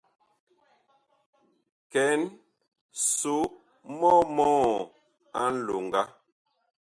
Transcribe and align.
Kɛn 1.91 2.19
so 3.17 3.35
mɔ 3.99 4.11
mɔɔ 4.35 4.59
a 5.41 5.43
nlonga. 5.53 6.01